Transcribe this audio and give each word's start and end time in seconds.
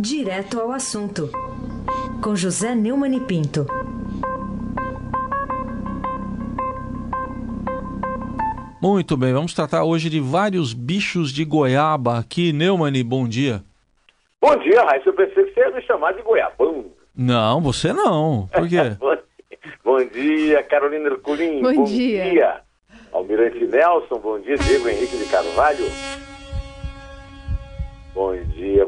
Direto 0.00 0.60
ao 0.60 0.70
assunto, 0.70 1.28
com 2.22 2.36
José 2.36 2.72
Neumann 2.72 3.16
e 3.16 3.20
Pinto. 3.20 3.66
Muito 8.80 9.16
bem, 9.16 9.32
vamos 9.32 9.52
tratar 9.52 9.82
hoje 9.82 10.08
de 10.08 10.20
vários 10.20 10.72
bichos 10.72 11.32
de 11.32 11.44
goiaba 11.44 12.16
aqui. 12.16 12.52
Neumann, 12.52 13.02
bom 13.02 13.26
dia. 13.26 13.60
Bom 14.40 14.54
dia, 14.58 14.84
Raíssa. 14.84 15.08
Eu 15.08 15.14
pensei 15.14 15.44
que 15.44 15.54
você 15.54 15.60
ia 15.60 15.70
me 15.72 15.82
chamar 15.82 16.12
de 16.12 16.22
goiabão. 16.22 16.84
Não, 17.16 17.60
você 17.60 17.92
não. 17.92 18.48
Por 18.52 18.68
quê? 18.68 18.96
bom 19.84 19.98
dia, 19.98 20.62
Carolina 20.62 21.08
Herculin. 21.08 21.60
Bom, 21.60 21.74
bom 21.74 21.84
dia. 21.84 22.30
dia. 22.30 22.60
Almirante 23.12 23.66
Nelson, 23.66 24.20
bom 24.20 24.38
dia, 24.38 24.56
Diego 24.58 24.88
Henrique 24.88 25.16
de 25.16 25.24
Carvalho. 25.24 25.86
Bom 28.14 28.36
dia, 28.54 28.86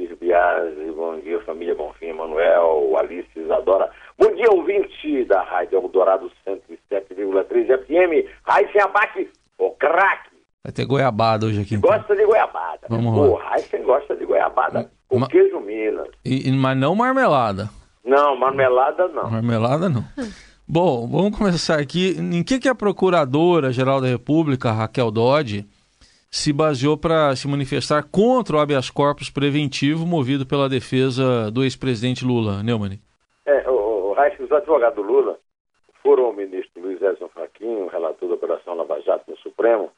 Moacir 0.00 0.16
Biasi, 0.16 0.92
bom 0.96 1.18
dia, 1.20 1.40
família 1.42 1.74
Bonfim, 1.74 2.12
Manuel, 2.12 2.96
Alice 2.96 3.28
Isadora. 3.36 3.90
Bom 4.18 4.34
dia, 4.34 4.50
ouvinte 4.50 5.24
da 5.26 5.42
Rádio 5.42 5.78
Eldorado 5.78 6.30
107,3 6.46 7.66
FM. 7.84 8.28
Raíssa 8.42 8.84
Abaque, 8.84 9.28
o 9.58 9.70
craque. 9.72 10.30
Vai 10.64 10.72
ter 10.72 10.86
goiabada 10.86 11.46
hoje 11.46 11.60
aqui. 11.60 11.74
Então. 11.74 11.90
Gosta 11.90 12.16
de 12.16 12.24
goiabada. 12.24 12.86
Vamos 12.88 13.16
lá. 13.16 13.26
O 13.26 13.34
Raíssa 13.34 13.78
gosta 13.78 14.16
de 14.16 14.24
goiabada 14.24 14.90
com 15.08 15.18
Ma... 15.18 15.28
queijo 15.28 15.60
Minas. 15.60 16.08
E, 16.24 16.50
mas 16.52 16.76
não 16.76 16.94
marmelada. 16.94 17.68
Não, 18.04 18.36
marmelada 18.36 19.08
não. 19.08 19.30
Marmelada 19.30 19.88
não. 19.88 20.04
Bom, 20.66 21.06
vamos 21.08 21.36
começar 21.36 21.78
aqui. 21.78 22.16
Em 22.18 22.42
que, 22.42 22.58
que 22.58 22.68
a 22.68 22.74
Procuradora-Geral 22.74 24.00
da 24.00 24.06
República, 24.06 24.72
Raquel 24.72 25.10
Dodge, 25.10 25.66
se 26.30 26.52
baseou 26.52 26.96
para 26.96 27.34
se 27.34 27.48
manifestar 27.48 28.04
contra 28.08 28.56
o 28.56 28.60
habeas 28.60 28.88
corpus 28.88 29.28
preventivo 29.28 30.06
movido 30.06 30.46
pela 30.46 30.68
defesa 30.68 31.50
do 31.50 31.64
ex-presidente 31.64 32.24
Lula, 32.24 32.62
Neumann? 32.62 33.00
É, 33.44 33.68
o, 33.68 33.72
o, 33.72 34.12
os 34.12 34.52
advogados 34.52 34.94
do 34.94 35.02
Lula 35.02 35.38
foram 36.02 36.26
ao 36.26 36.32
ministro 36.32 36.80
Luiz 36.80 37.02
Edson 37.02 37.28
Fachin, 37.28 37.88
relator 37.90 38.28
da 38.28 38.34
Operação 38.36 38.74
Lava 38.74 39.00
Jato 39.00 39.28
no 39.28 39.36
Supremo, 39.38 39.90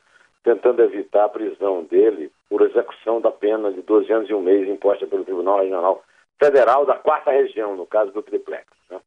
tentando 0.43 0.83
evitar 0.83 1.27
a 1.27 1.29
prisão 1.29 1.85
dele 1.85 2.33
por 2.49 2.63
execução 2.63 3.21
da 3.21 3.31
pena 3.31 3.71
de 3.71 3.83
12 3.83 4.13
anos 4.13 4.31
e 4.31 4.35
um 4.35 4.41
mês 4.41 4.67
imposta 4.67 5.07
pelo 5.07 5.25
Tribunal 5.25 5.61
Regional 5.61 6.03
Federal 6.43 6.87
da 6.87 6.97
Quarta 6.97 7.31
Região, 7.31 7.77
no 7.77 7.87
caso 7.87 8.11
do 8.11 8.23
Triplex. 8.23 8.67
Né? 8.91 9.01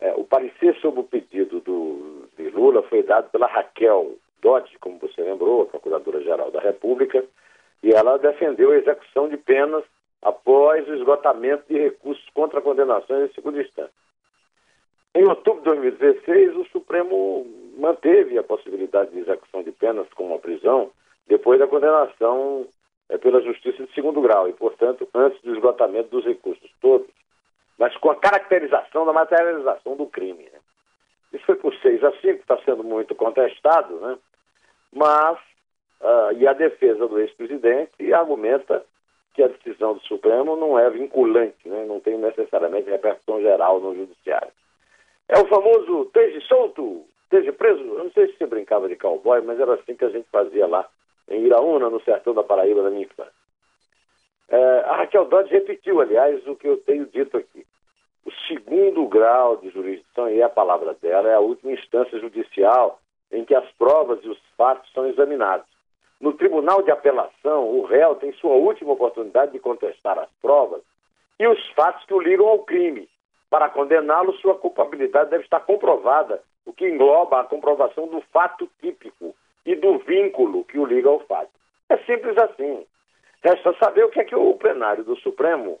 É, 0.00 0.14
o 0.14 0.24
parecer 0.24 0.76
sobre 0.76 1.00
o 1.00 1.04
pedido 1.04 1.60
do, 1.60 2.28
de 2.36 2.50
Lula 2.50 2.82
foi 2.84 3.02
dado 3.02 3.30
pela 3.30 3.46
Raquel 3.46 4.14
Dodge, 4.40 4.78
como 4.78 4.98
você 4.98 5.22
lembrou, 5.22 5.62
a 5.62 5.66
Procuradora-Geral 5.66 6.50
da 6.50 6.60
República, 6.60 7.24
e 7.82 7.92
ela 7.92 8.18
defendeu 8.18 8.72
a 8.72 8.76
execução 8.76 9.28
de 9.28 9.36
penas 9.36 9.84
após 10.22 10.86
o 10.88 10.94
esgotamento 10.94 11.64
de 11.68 11.78
recursos 11.78 12.24
contra 12.34 12.60
condenações 12.60 13.30
em 13.30 13.34
segunda 13.34 13.60
instância. 13.60 13.92
Em 15.14 15.26
outubro 15.28 15.60
de 15.60 15.90
2016, 15.90 16.56
o 16.56 16.64
Supremo 16.66 17.46
manteve 17.78 18.38
a 18.38 18.42
possibilidade 18.42 19.10
de 19.10 19.20
execução 19.20 19.62
de 19.62 19.72
penas 19.72 20.06
como 20.14 20.34
a 20.34 20.38
prisão 20.38 20.90
depois 21.26 21.58
da 21.58 21.66
condenação 21.66 22.66
é, 23.08 23.16
pela 23.18 23.40
Justiça 23.40 23.84
de 23.84 23.92
segundo 23.94 24.20
grau 24.20 24.48
e, 24.48 24.52
portanto, 24.52 25.08
antes 25.14 25.40
do 25.42 25.54
esgotamento 25.54 26.10
dos 26.10 26.24
recursos 26.24 26.70
todos 26.80 27.10
mas 27.78 27.96
com 27.98 28.10
a 28.10 28.16
caracterização 28.16 29.04
da 29.04 29.12
materialização 29.12 29.96
do 29.96 30.06
crime. 30.06 30.44
Né? 30.44 30.58
Isso 31.32 31.44
foi 31.44 31.56
por 31.56 31.74
6 31.74 32.02
a 32.04 32.12
5, 32.12 32.40
está 32.40 32.58
sendo 32.64 32.82
muito 32.82 33.14
contestado, 33.14 34.00
né? 34.00 34.18
Mas, 34.96 35.38
uh, 36.00 36.32
e 36.38 36.48
a 36.48 36.54
defesa 36.54 37.06
do 37.06 37.18
ex-presidente 37.18 38.12
argumenta 38.14 38.82
que 39.34 39.42
a 39.42 39.48
decisão 39.48 39.92
do 39.92 40.00
Supremo 40.00 40.56
não 40.56 40.78
é 40.78 40.88
vinculante, 40.88 41.68
né? 41.68 41.84
não 41.84 42.00
tem 42.00 42.16
necessariamente 42.16 42.88
repercussão 42.88 43.42
geral 43.42 43.78
no 43.78 43.94
judiciário. 43.94 44.48
É 45.28 45.38
o 45.38 45.46
famoso 45.48 46.04
esteja 46.04 46.40
solto, 46.46 47.04
esteja 47.24 47.52
preso. 47.52 47.82
Eu 47.82 48.04
não 48.04 48.10
sei 48.12 48.28
se 48.28 48.38
você 48.38 48.46
brincava 48.46 48.88
de 48.88 48.96
cowboy, 48.96 49.42
mas 49.42 49.60
era 49.60 49.74
assim 49.74 49.94
que 49.94 50.04
a 50.06 50.08
gente 50.08 50.26
fazia 50.32 50.66
lá 50.66 50.88
em 51.28 51.44
Iraúna, 51.44 51.90
no 51.90 52.00
sertão 52.02 52.32
da 52.32 52.42
Paraíba 52.42 52.82
da 52.82 52.88
minha 52.88 53.04
infância. 53.04 53.32
É, 54.48 54.78
a 54.86 54.96
Raquel 54.96 55.26
Dodge 55.26 55.52
repetiu, 55.52 56.00
aliás, 56.00 56.46
o 56.46 56.56
que 56.56 56.68
eu 56.68 56.78
tenho 56.78 57.04
dito 57.04 57.36
aqui. 57.36 57.66
O 58.24 58.32
segundo 58.48 59.06
grau 59.08 59.58
de 59.58 59.68
jurisdição, 59.68 60.30
e 60.30 60.40
é 60.40 60.44
a 60.44 60.48
palavra 60.48 60.94
dela, 60.94 61.28
é 61.28 61.34
a 61.34 61.40
última 61.40 61.72
instância 61.72 62.18
judicial 62.18 62.98
em 63.32 63.44
que 63.44 63.54
as 63.54 63.68
provas 63.72 64.18
e 64.22 64.28
os 64.28 64.38
fatos 64.56 64.90
são 64.92 65.06
examinados. 65.06 65.66
No 66.20 66.32
tribunal 66.32 66.82
de 66.82 66.90
apelação, 66.90 67.68
o 67.68 67.84
réu 67.84 68.14
tem 68.16 68.32
sua 68.34 68.54
última 68.54 68.92
oportunidade 68.92 69.52
de 69.52 69.58
contestar 69.58 70.18
as 70.18 70.30
provas 70.40 70.82
e 71.38 71.46
os 71.46 71.64
fatos 71.72 72.04
que 72.06 72.14
o 72.14 72.20
ligam 72.20 72.48
ao 72.48 72.60
crime. 72.60 73.08
Para 73.50 73.68
condená-lo, 73.68 74.32
sua 74.34 74.56
culpabilidade 74.56 75.30
deve 75.30 75.44
estar 75.44 75.60
comprovada, 75.60 76.42
o 76.64 76.72
que 76.72 76.88
engloba 76.88 77.40
a 77.40 77.44
comprovação 77.44 78.08
do 78.08 78.20
fato 78.32 78.68
típico 78.80 79.34
e 79.64 79.74
do 79.74 79.98
vínculo 79.98 80.64
que 80.64 80.78
o 80.78 80.86
liga 80.86 81.08
ao 81.08 81.20
fato. 81.20 81.50
É 81.88 81.98
simples 81.98 82.36
assim. 82.38 82.84
Resta 83.42 83.74
saber 83.78 84.04
o 84.04 84.10
que 84.10 84.20
é 84.20 84.24
que 84.24 84.34
o 84.34 84.54
plenário 84.54 85.04
do 85.04 85.16
Supremo, 85.16 85.78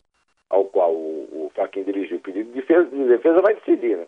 ao 0.48 0.66
qual 0.66 0.92
o, 0.92 1.50
o 1.56 1.84
dirigiu 1.84 2.18
o 2.18 2.20
pedido 2.20 2.52
de 2.52 2.60
defesa, 2.60 2.84
de 2.84 3.04
defesa 3.04 3.40
vai 3.40 3.54
decidir. 3.54 3.96
Né? 3.96 4.06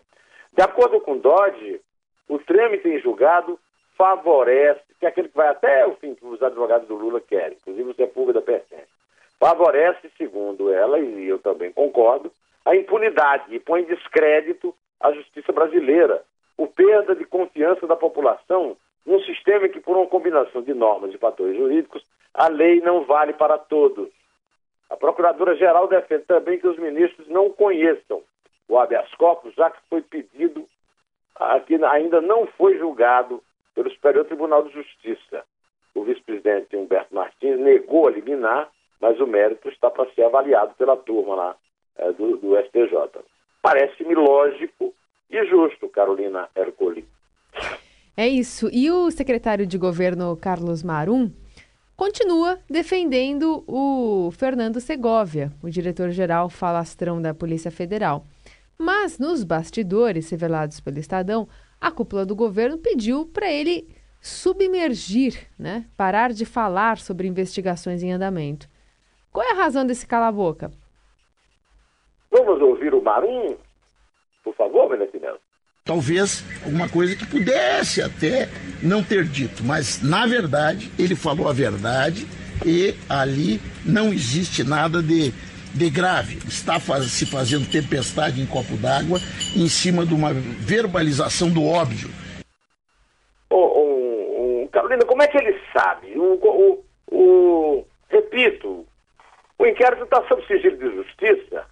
De 0.53 0.63
acordo 0.63 1.01
com 1.01 1.17
Dodge, 1.17 1.81
o 2.29 2.39
trâmite 2.39 2.87
em 2.87 2.99
julgado 2.99 3.59
favorece, 3.97 4.81
que 4.99 5.05
é 5.05 5.09
aquele 5.09 5.27
que 5.27 5.35
vai 5.35 5.49
até 5.49 5.85
o 5.85 5.95
fim 5.95 6.15
que 6.15 6.25
os 6.25 6.41
advogados 6.41 6.87
do 6.87 6.95
Lula 6.95 7.19
querem, 7.19 7.57
inclusive 7.57 7.89
o 7.89 7.95
Sepulga 7.95 8.31
da 8.31 8.41
Pertence, 8.41 8.87
favorece, 9.37 10.09
segundo 10.17 10.71
ela, 10.71 10.99
e 10.99 11.27
eu 11.27 11.39
também 11.39 11.71
concordo, 11.71 12.31
a 12.65 12.75
impunidade 12.75 13.53
e 13.53 13.59
põe 13.59 13.81
em 13.81 13.85
descrédito 13.85 14.73
a 14.99 15.11
justiça 15.11 15.51
brasileira, 15.51 16.23
o 16.57 16.67
perda 16.67 17.15
de 17.15 17.25
confiança 17.25 17.87
da 17.87 17.95
população 17.95 18.77
num 19.05 19.19
sistema 19.21 19.67
que, 19.67 19.79
por 19.79 19.97
uma 19.97 20.07
combinação 20.07 20.61
de 20.61 20.73
normas 20.73 21.13
e 21.13 21.17
fatores 21.17 21.57
jurídicos, 21.57 22.03
a 22.33 22.47
lei 22.47 22.79
não 22.81 23.05
vale 23.05 23.33
para 23.33 23.57
todos. 23.57 24.09
A 24.89 24.95
Procuradora-Geral 24.95 25.87
defende 25.87 26.25
também 26.25 26.59
que 26.59 26.67
os 26.67 26.77
ministros 26.77 27.27
não 27.27 27.49
conheçam 27.49 28.21
o 28.67 28.77
habeas 28.77 29.09
corpus, 29.15 29.53
já 29.55 29.71
que 29.71 29.79
foi 29.89 30.01
pedido, 30.01 30.67
que 31.65 31.75
ainda 31.83 32.21
não 32.21 32.47
foi 32.57 32.77
julgado 32.77 33.41
pelo 33.73 33.89
Superior 33.91 34.25
Tribunal 34.25 34.63
de 34.63 34.73
Justiça. 34.73 35.43
O 35.95 36.03
vice-presidente 36.03 36.75
Humberto 36.75 37.13
Martins 37.15 37.57
negou 37.59 38.07
a 38.07 38.11
liminar, 38.11 38.69
mas 38.99 39.19
o 39.19 39.27
mérito 39.27 39.69
está 39.69 39.89
para 39.89 40.09
ser 40.11 40.23
avaliado 40.23 40.73
pela 40.75 40.97
turma 40.97 41.35
lá 41.35 41.55
é, 41.97 42.11
do, 42.11 42.37
do 42.37 42.57
STJ. 42.57 43.23
Parece-me 43.61 44.15
lógico 44.15 44.93
e 45.29 45.45
justo, 45.45 45.87
Carolina 45.89 46.49
Ercoli. 46.55 47.05
É 48.15 48.27
isso. 48.27 48.69
E 48.71 48.91
o 48.91 49.09
secretário 49.11 49.65
de 49.65 49.77
governo 49.77 50.35
Carlos 50.35 50.83
Marum 50.83 51.31
continua 51.95 52.59
defendendo 52.69 53.63
o 53.67 54.31
Fernando 54.31 54.79
Segovia, 54.79 55.51
o 55.61 55.69
diretor-geral 55.69 56.49
falastrão 56.49 57.21
da 57.21 57.33
Polícia 57.33 57.71
Federal. 57.71 58.25
Mas 58.81 59.19
nos 59.19 59.43
bastidores 59.43 60.29
revelados 60.29 60.79
pelo 60.79 60.99
Estadão, 60.99 61.47
a 61.81 61.91
cúpula 61.91 62.25
do 62.25 62.35
governo 62.35 62.77
pediu 62.77 63.25
para 63.25 63.51
ele 63.51 63.87
submergir, 64.21 65.49
né? 65.59 65.85
parar 65.97 66.31
de 66.31 66.45
falar 66.45 66.97
sobre 66.97 67.27
investigações 67.27 68.01
em 68.01 68.13
andamento. 68.13 68.69
Qual 69.31 69.45
é 69.45 69.51
a 69.51 69.55
razão 69.63 69.85
desse 69.85 70.07
cala-boca? 70.07 70.71
Vamos 72.31 72.61
ouvir 72.61 72.93
o 72.93 73.01
Marum, 73.01 73.57
por 74.43 74.55
favor, 74.55 74.89
Menetinelo 74.89 75.39
talvez 75.89 76.45
alguma 76.63 76.87
coisa 76.87 77.15
que 77.15 77.25
pudesse 77.25 77.99
até 77.99 78.47
não 78.79 79.03
ter 79.03 79.23
dito, 79.25 79.63
mas 79.63 80.03
na 80.03 80.27
verdade 80.27 80.91
ele 80.99 81.15
falou 81.15 81.49
a 81.49 81.53
verdade 81.53 82.27
e 82.63 82.93
ali 83.09 83.59
não 83.83 84.13
existe 84.13 84.63
nada 84.63 85.01
de, 85.01 85.33
de 85.73 85.89
grave. 85.89 86.37
Está 86.47 86.79
faz, 86.79 87.05
se 87.05 87.25
fazendo 87.25 87.69
tempestade 87.69 88.41
em 88.41 88.45
copo 88.45 88.75
d'água 88.77 89.19
em 89.55 89.67
cima 89.67 90.05
de 90.05 90.13
uma 90.13 90.33
verbalização 90.33 91.49
do 91.49 91.65
óbvio. 91.65 92.09
Ô, 93.49 94.67
Carolina, 94.71 95.05
como 95.05 95.21
é 95.21 95.27
que 95.27 95.37
ele 95.37 95.59
sabe? 95.73 96.17
O, 96.17 96.33
o, 96.35 96.83
o 97.11 97.85
repito, 98.09 98.85
o 99.57 99.65
inquérito 99.65 100.03
está 100.03 100.23
sob 100.27 100.45
sigilo 100.47 100.77
de 100.77 100.95
justiça. 100.95 101.65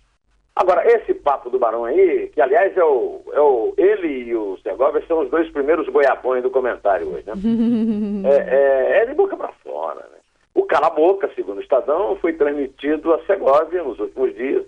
Agora, 0.55 0.83
esse 0.91 1.13
papo 1.13 1.51
do 1.51 1.59
Barão 1.59 1.85
aí, 1.85 2.29
que 2.33 2.41
aliás 2.41 2.75
é 2.75 2.83
o, 2.83 3.21
é 3.31 3.39
o 3.39 3.73
ele 3.77 4.23
e 4.23 4.35
o 4.35 4.57
Segovia 4.63 5.03
são 5.07 5.19
os 5.19 5.29
dois 5.29 5.47
primeiros 5.51 5.87
goiabões 5.87 6.41
do 6.41 6.49
comentário 6.49 7.07
hoje, 7.07 7.23
né? 7.27 7.33
é, 8.27 8.55
é, 8.55 9.03
é, 9.03 9.05
de 9.05 9.13
boca 9.13 9.37
para 9.37 9.51
fora, 9.63 9.99
né? 10.11 10.16
O 10.57 10.65
cala-boca, 10.65 11.29
segundo 11.35 11.59
o 11.59 11.61
Estadão, 11.61 12.15
foi 12.15 12.33
transmitido 12.33 13.13
a 13.13 13.23
Segovia 13.27 13.83
nos 13.83 13.99
últimos 13.99 14.33
dias, 14.33 14.65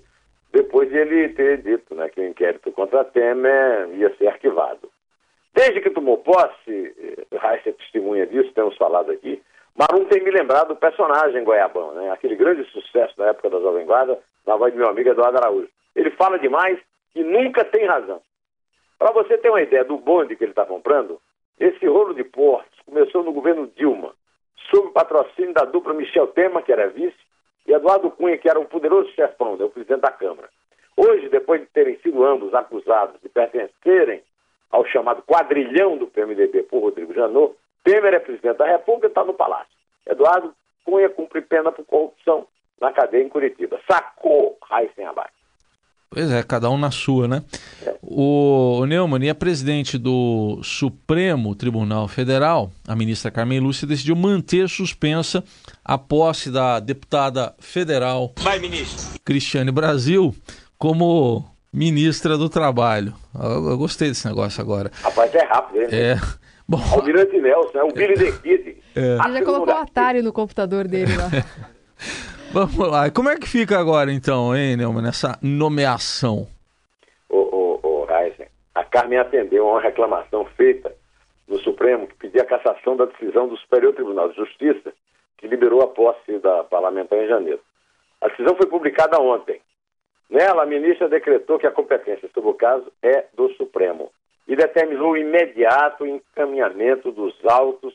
depois 0.53 0.87
de 0.87 0.95
ele 0.95 1.29
ter 1.29 1.63
dito 1.63 1.95
né, 1.95 2.07
que 2.09 2.21
o 2.21 2.27
inquérito 2.27 2.71
contra 2.71 3.03
Temer 3.03 3.89
ia 3.95 4.15
ser 4.15 4.27
arquivado. 4.27 4.87
Desde 5.51 5.81
que 5.81 5.89
tomou 5.89 6.19
posse, 6.19 7.25
Raíssa 7.35 7.69
é 7.69 7.71
testemunha 7.71 8.27
disso, 8.27 8.53
temos 8.53 8.77
falado 8.77 9.11
aqui, 9.11 9.41
Marum 9.75 10.05
tem 10.05 10.23
me 10.23 10.29
lembrado 10.29 10.67
do 10.67 10.75
personagem 10.75 11.43
Goiabão, 11.43 11.95
né? 11.95 12.11
aquele 12.11 12.35
grande 12.35 12.63
sucesso 12.65 13.17
da 13.17 13.29
época 13.29 13.49
da 13.49 13.59
Jovem 13.59 13.87
Guarda, 13.87 14.19
na 14.45 14.55
voz 14.57 14.71
do 14.71 14.77
meu 14.77 14.89
amigo 14.89 15.09
Eduardo 15.09 15.39
Araújo. 15.39 15.69
Ele 15.95 16.11
fala 16.11 16.37
demais 16.37 16.77
e 17.15 17.23
nunca 17.23 17.65
tem 17.65 17.87
razão. 17.87 18.21
Para 18.99 19.11
você 19.11 19.39
ter 19.39 19.49
uma 19.49 19.63
ideia 19.63 19.83
do 19.83 19.97
bonde 19.97 20.35
que 20.35 20.43
ele 20.43 20.51
está 20.51 20.67
comprando, 20.67 21.19
esse 21.59 21.83
rolo 21.87 22.13
de 22.13 22.23
portos 22.23 22.79
começou 22.85 23.23
no 23.23 23.33
governo 23.33 23.71
Dilma, 23.75 24.13
sob 24.69 24.91
patrocínio 24.91 25.53
da 25.53 25.65
dupla 25.65 25.93
Michel 25.93 26.27
Temer, 26.27 26.63
que 26.63 26.71
era 26.71 26.89
vice, 26.89 27.17
e 27.67 27.73
Eduardo 27.73 28.11
Cunha, 28.11 28.37
que 28.37 28.49
era 28.49 28.59
um 28.59 28.65
poderoso 28.65 29.09
chefão, 29.11 29.55
né, 29.55 29.65
o 29.65 29.69
presidente 29.69 30.01
da 30.01 30.11
Câmara. 30.11 30.49
Hoje, 30.95 31.29
depois 31.29 31.61
de 31.61 31.67
terem 31.67 31.97
sido 31.99 32.25
ambos 32.25 32.53
acusados 32.53 33.21
de 33.21 33.29
pertencerem 33.29 34.21
ao 34.69 34.85
chamado 34.85 35.21
quadrilhão 35.23 35.97
do 35.97 36.07
PMDB 36.07 36.63
por 36.63 36.81
Rodrigo 36.81 37.13
Janot, 37.13 37.55
Temer 37.83 38.13
é 38.13 38.19
presidente 38.19 38.57
da 38.57 38.65
República 38.65 39.07
e 39.07 39.09
está 39.09 39.23
no 39.23 39.33
Palácio. 39.33 39.73
Eduardo 40.05 40.53
Cunha 40.83 41.09
cumpre 41.09 41.41
pena 41.41 41.71
por 41.71 41.85
corrupção 41.85 42.47
na 42.81 42.91
cadeia 42.91 43.23
em 43.23 43.29
Curitiba. 43.29 43.79
Sacou 43.89 44.57
Raíssen 44.63 45.05
Abac. 45.05 45.38
Pois 46.11 46.31
é, 46.31 46.41
cada 46.41 46.71
um 46.71 46.77
na 46.77 46.89
sua, 46.89 47.27
né? 47.27 47.43
É. 47.85 47.93
O, 48.01 48.83
Neumann 48.87 49.23
e 49.23 49.29
a 49.29 49.35
presidente 49.35 49.95
do 49.95 50.59
Supremo 50.63 51.53
Tribunal 51.53 52.07
Federal, 52.07 52.71
a 52.87 52.95
ministra 52.95 53.29
Carmen 53.29 53.59
Lúcia, 53.59 53.87
decidiu 53.87 54.15
manter 54.15 54.67
suspensa 54.67 55.43
a 55.85 55.99
posse 55.99 56.49
da 56.49 56.79
deputada 56.79 57.53
federal 57.59 58.33
Vai, 58.39 58.57
ministro. 58.57 59.19
Cristiane 59.23 59.71
Brasil 59.71 60.33
como 60.79 61.45
ministra 61.71 62.35
do 62.39 62.49
Trabalho. 62.49 63.13
Eu, 63.39 63.69
eu, 63.69 63.77
gostei 63.77 64.09
desse 64.09 64.27
negócio 64.27 64.59
agora. 64.59 64.91
Rapaz, 65.03 65.33
é 65.35 65.43
rápido, 65.43 65.81
hein? 65.81 65.87
É. 65.91 66.19
Bom, 66.67 66.81
Almirante 66.91 67.39
Nelson, 67.39 67.77
é 67.77 67.83
o 67.83 67.89
Billy 67.93 68.15
the 68.15 68.31
Kid. 68.31 68.77
É. 68.95 69.17
Ele 69.25 69.33
já 69.33 69.45
colocou 69.45 69.75
o 69.75 69.77
Atari 69.77 70.23
no 70.23 70.33
computador 70.33 70.87
dele 70.87 71.15
lá. 71.15 71.29
Vamos 72.51 72.87
lá. 72.89 73.11
Como 73.11 73.29
é 73.29 73.37
que 73.37 73.47
fica 73.47 73.77
agora, 73.77 74.11
então, 74.11 74.55
hein, 74.55 74.75
Neumann, 74.75 75.03
nessa 75.03 75.37
nomeação? 75.39 76.47
Ô, 77.29 77.37
ô, 77.37 77.79
ô 77.83 78.07
Heisen, 78.11 78.47
a 78.73 78.83
Carmen 78.83 79.19
atendeu 79.19 79.67
a 79.67 79.73
uma 79.73 79.81
reclamação 79.81 80.45
feita 80.57 80.91
no 81.47 81.59
Supremo 81.59 82.07
que 82.07 82.15
pedia 82.15 82.41
a 82.41 82.45
cassação 82.45 82.97
da 82.97 83.05
decisão 83.05 83.47
do 83.47 83.55
Superior 83.57 83.93
Tribunal 83.93 84.29
de 84.29 84.35
Justiça, 84.35 84.91
que 85.37 85.47
liberou 85.47 85.81
a 85.81 85.87
posse 85.87 86.39
da 86.39 86.63
parlamentar 86.63 87.19
em 87.19 87.27
janeiro. 87.27 87.59
A 88.19 88.27
decisão 88.29 88.55
foi 88.55 88.65
publicada 88.65 89.21
ontem. 89.21 89.61
Nela, 90.27 90.63
a 90.63 90.65
ministra 90.65 91.07
decretou 91.07 91.59
que 91.59 91.67
a 91.67 91.71
competência 91.71 92.29
sobre 92.33 92.49
o 92.49 92.55
caso 92.55 92.91
é 93.03 93.25
do 93.35 93.49
Supremo 93.53 94.11
e 94.47 94.55
determinou 94.55 95.11
o 95.11 95.17
imediato 95.17 96.05
encaminhamento 96.05 97.11
dos 97.11 97.33
autos 97.45 97.93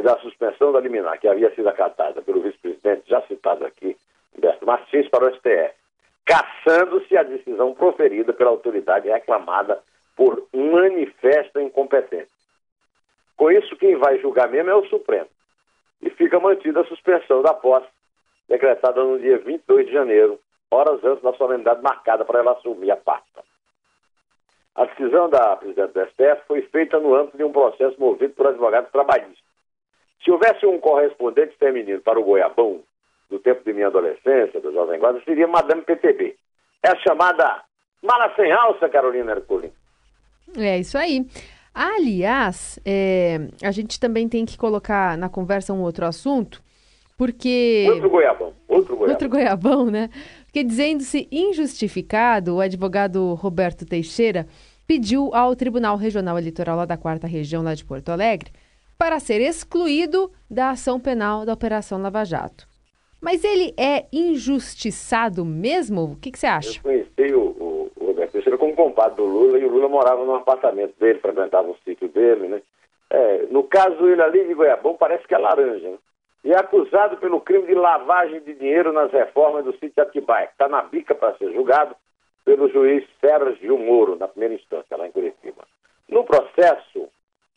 da 0.00 0.18
suspensão 0.18 0.72
da 0.72 0.80
liminar, 0.80 1.18
que 1.18 1.28
havia 1.28 1.54
sido 1.54 1.68
acatada 1.68 2.22
pelo 2.22 2.40
vice-presidente, 2.40 3.02
já 3.06 3.20
citado 3.22 3.66
aqui, 3.66 3.96
Humberto 4.34 4.64
Martins, 4.64 5.08
para 5.08 5.26
o 5.26 5.34
STF, 5.34 5.74
caçando-se 6.24 7.16
a 7.16 7.22
decisão 7.22 7.74
proferida 7.74 8.32
pela 8.32 8.50
autoridade 8.50 9.08
reclamada 9.08 9.82
por 10.16 10.46
manifesta 10.52 11.60
incompetência. 11.60 12.32
Com 13.36 13.50
isso, 13.50 13.76
quem 13.76 13.96
vai 13.96 14.18
julgar 14.18 14.48
mesmo 14.48 14.70
é 14.70 14.74
o 14.74 14.86
Supremo. 14.86 15.28
E 16.00 16.10
fica 16.10 16.40
mantida 16.40 16.80
a 16.80 16.86
suspensão 16.86 17.42
da 17.42 17.52
posse, 17.52 17.88
decretada 18.48 19.02
no 19.04 19.18
dia 19.18 19.38
22 19.38 19.86
de 19.86 19.92
janeiro, 19.92 20.38
horas 20.70 21.04
antes 21.04 21.22
da 21.22 21.32
solenidade 21.34 21.82
marcada 21.82 22.24
para 22.24 22.38
ela 22.38 22.52
assumir 22.52 22.90
a 22.90 22.96
pasta. 22.96 23.42
A 24.74 24.86
decisão 24.86 25.28
da 25.28 25.56
presidente 25.56 25.92
do 25.92 26.06
STF 26.06 26.46
foi 26.46 26.62
feita 26.62 26.98
no 26.98 27.14
âmbito 27.14 27.36
de 27.36 27.44
um 27.44 27.52
processo 27.52 28.00
movido 28.00 28.32
por 28.34 28.46
advogados 28.46 28.90
trabalhistas 28.90 29.41
se 30.22 30.30
houvesse 30.30 30.64
um 30.66 30.78
correspondente 30.78 31.56
feminino 31.58 32.00
para 32.00 32.18
o 32.18 32.24
Goiabão, 32.24 32.80
do 33.28 33.38
tempo 33.38 33.64
de 33.64 33.72
minha 33.72 33.86
adolescência, 33.86 34.60
do 34.60 34.72
Jovem 34.72 35.00
Guarda, 35.00 35.20
seria 35.24 35.48
Madame 35.48 35.82
PTB. 35.82 36.36
É 36.82 36.90
a 36.90 36.96
chamada 36.96 37.62
mala 38.02 38.34
sem 38.36 38.52
alça, 38.52 38.88
Carolina 38.88 39.32
Herculin. 39.32 39.72
É 40.56 40.78
isso 40.78 40.98
aí. 40.98 41.26
Aliás, 41.74 42.78
é, 42.84 43.48
a 43.62 43.70
gente 43.70 43.98
também 43.98 44.28
tem 44.28 44.44
que 44.44 44.58
colocar 44.58 45.16
na 45.16 45.28
conversa 45.28 45.72
um 45.72 45.80
outro 45.80 46.04
assunto, 46.04 46.62
porque. 47.16 47.86
Outro 47.88 48.10
goiabão. 48.10 48.52
Outro 48.68 48.96
goiabão. 48.96 49.14
Outro 49.14 49.28
goiabão, 49.28 49.86
né? 49.86 50.10
Porque 50.44 50.62
dizendo-se 50.62 51.26
injustificado, 51.32 52.56
o 52.56 52.60
advogado 52.60 53.32
Roberto 53.34 53.86
Teixeira 53.86 54.46
pediu 54.86 55.34
ao 55.34 55.56
Tribunal 55.56 55.96
Regional 55.96 56.36
Eleitoral 56.36 56.76
lá 56.76 56.84
da 56.84 56.98
quarta 56.98 57.26
região, 57.26 57.62
lá 57.62 57.72
de 57.74 57.84
Porto 57.84 58.10
Alegre, 58.10 58.50
para 59.02 59.18
ser 59.18 59.40
excluído 59.40 60.30
da 60.48 60.70
ação 60.70 61.00
penal 61.00 61.44
da 61.44 61.52
Operação 61.52 62.00
Lava 62.00 62.24
Jato. 62.24 62.68
Mas 63.20 63.42
ele 63.42 63.74
é 63.76 64.06
injustiçado 64.12 65.44
mesmo? 65.44 66.12
O 66.12 66.16
que, 66.16 66.30
que 66.30 66.38
você 66.38 66.46
acha? 66.46 66.78
Eu 66.78 66.82
conheci 66.84 67.34
o, 67.34 67.40
o, 67.40 67.90
o 67.96 68.06
Roberto 68.06 68.30
Teixeira 68.30 68.56
como 68.56 68.76
compadre 68.76 69.16
do 69.16 69.24
Lula 69.24 69.58
e 69.58 69.64
o 69.64 69.68
Lula 69.68 69.88
morava 69.88 70.24
no 70.24 70.36
apartamento 70.36 70.94
dele, 71.00 71.18
frequentava 71.18 71.68
o 71.68 71.76
sítio 71.84 72.06
dele, 72.10 72.46
né? 72.46 72.62
É, 73.10 73.46
no 73.50 73.64
caso, 73.64 74.06
ele 74.06 74.22
ali 74.22 74.46
de 74.46 74.54
Goiabão 74.54 74.94
parece 74.94 75.26
que 75.26 75.34
é 75.34 75.38
laranja, 75.38 75.90
né? 75.90 75.98
E 76.44 76.52
é 76.52 76.56
acusado 76.56 77.16
pelo 77.16 77.40
crime 77.40 77.66
de 77.66 77.74
lavagem 77.74 78.40
de 78.42 78.54
dinheiro 78.54 78.92
nas 78.92 79.10
reformas 79.10 79.64
do 79.64 79.72
sítio 79.72 80.00
Atibaia, 80.00 80.46
que 80.46 80.52
está 80.52 80.68
na 80.68 80.82
bica 80.82 81.12
para 81.12 81.36
ser 81.38 81.52
julgado 81.52 81.96
pelo 82.44 82.68
juiz 82.68 83.04
Sérgio 83.20 83.76
Moro, 83.78 84.14
na 84.14 84.28
primeira 84.28 84.54
instância, 84.54 84.96
lá 84.96 85.08
em 85.08 85.10
Curitiba. 85.10 85.64
No 86.08 86.22
processo, 86.22 87.08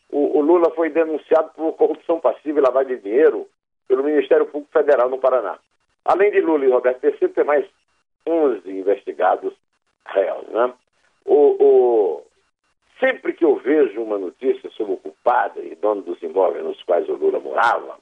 o, 0.09 0.39
o, 0.39 0.41
Lula 0.41 0.71
foi 0.71 0.89
denunciado 0.89 1.49
por 1.55 1.73
corrupção 1.73 2.19
passiva 2.19 2.59
e 2.59 2.61
lavagem 2.61 2.97
de 2.97 3.03
dinheiro 3.03 3.47
pelo 3.87 4.03
Ministério 4.03 4.45
Público 4.45 4.71
Federal 4.71 5.09
no 5.09 5.19
Paraná. 5.19 5.57
Além 6.03 6.31
de 6.31 6.41
Lula 6.41 6.65
e 6.65 6.71
Roberto 6.71 7.01
Terceiro, 7.01 7.33
tem 7.33 7.43
mais 7.43 7.65
11 8.27 8.69
investigados 8.69 9.53
réus. 10.05 10.47
Né? 10.49 10.73
O, 11.25 11.55
o, 11.59 12.23
sempre 12.99 13.33
que 13.33 13.43
eu 13.43 13.55
vejo 13.57 14.01
uma 14.01 14.17
notícia 14.17 14.69
sobre 14.71 14.93
o 14.93 14.97
culpado 14.97 15.61
e 15.63 15.75
dono 15.75 16.01
dos 16.01 16.21
imóveis 16.21 16.63
nos 16.63 16.81
quais 16.83 17.07
o 17.09 17.13
Lula 17.13 17.39
morava, 17.39 17.97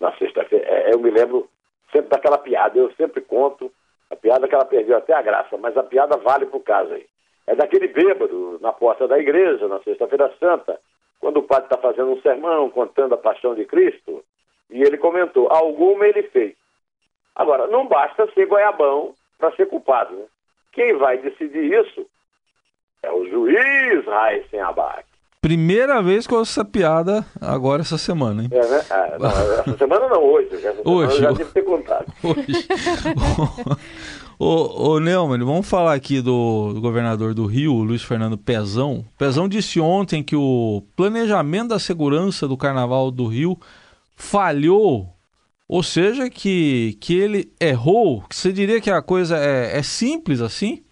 na 0.00 0.12
sexta-feira, 0.16 0.66
é, 0.66 0.92
eu 0.92 0.98
me 0.98 1.10
lembro 1.10 1.48
sempre 1.92 2.08
daquela 2.08 2.38
piada. 2.38 2.78
Eu 2.78 2.92
sempre 2.92 3.20
conto 3.20 3.72
a 4.10 4.16
piada 4.16 4.48
que 4.48 4.54
ela 4.54 4.64
perdeu 4.64 4.96
até 4.96 5.14
a 5.14 5.22
graça, 5.22 5.56
mas 5.56 5.76
a 5.76 5.82
piada 5.82 6.16
vale 6.16 6.46
para 6.46 6.56
o 6.56 6.62
caso 6.62 6.92
aí. 6.92 7.06
É 7.46 7.54
daquele 7.54 7.88
bêbado 7.88 8.58
na 8.60 8.72
porta 8.72 9.06
da 9.06 9.18
igreja, 9.18 9.68
na 9.68 9.80
Sexta-feira 9.80 10.32
Santa, 10.40 10.80
quando 11.24 11.38
o 11.38 11.42
padre 11.42 11.64
está 11.64 11.78
fazendo 11.78 12.10
um 12.10 12.20
sermão 12.20 12.68
contando 12.68 13.14
a 13.14 13.16
paixão 13.16 13.54
de 13.54 13.64
Cristo, 13.64 14.22
e 14.68 14.82
ele 14.82 14.98
comentou: 14.98 15.50
alguma 15.50 16.06
ele 16.06 16.22
fez. 16.24 16.54
Agora, 17.34 17.66
não 17.66 17.86
basta 17.86 18.30
ser 18.34 18.44
goiabão 18.44 19.14
para 19.38 19.50
ser 19.52 19.66
culpado. 19.66 20.14
Né? 20.14 20.26
Quem 20.72 20.94
vai 20.98 21.16
decidir 21.16 21.72
isso 21.80 22.06
é 23.02 23.10
o 23.10 23.26
juiz 23.26 24.04
Raíssen 24.04 24.60
Abac. 24.60 25.06
Primeira 25.44 26.00
vez 26.00 26.26
que 26.26 26.32
eu 26.32 26.38
ouço 26.38 26.58
essa 26.58 26.64
piada 26.64 27.22
agora 27.38 27.82
essa 27.82 27.98
semana, 27.98 28.44
hein? 28.44 28.48
É, 28.50 28.66
né? 28.66 28.80
Ah, 28.88 29.18
não, 29.20 29.28
essa 29.60 29.76
semana 29.76 30.08
não, 30.08 30.24
hoje. 30.24 30.48
Hoje. 30.82 31.18
Já 31.18 31.34
que 31.34 31.44
ter 31.44 31.62
contado. 31.62 32.06
Hoje. 32.24 32.66
Ô, 34.38 34.92
ô 34.92 35.00
Neumann, 35.00 35.44
vamos 35.44 35.68
falar 35.68 35.92
aqui 35.92 36.22
do, 36.22 36.72
do, 36.72 36.80
governador 36.80 37.34
do 37.34 37.44
Rio, 37.44 37.74
Luiz 37.74 38.02
Fernando 38.02 38.38
Pezão. 38.38 39.04
Pezão 39.18 39.46
disse 39.46 39.78
ontem 39.78 40.22
que 40.22 40.34
o 40.34 40.82
planejamento 40.96 41.68
da 41.68 41.78
segurança 41.78 42.48
do 42.48 42.56
Carnaval 42.56 43.10
do 43.10 43.26
Rio 43.26 43.58
falhou, 44.16 45.08
ou 45.68 45.82
seja, 45.82 46.30
que, 46.30 46.96
que 47.02 47.18
ele 47.20 47.52
errou. 47.60 48.24
Você 48.30 48.50
diria 48.50 48.80
que 48.80 48.90
a 48.90 49.02
coisa 49.02 49.36
é, 49.36 49.76
é 49.76 49.82
simples 49.82 50.40
assim? 50.40 50.82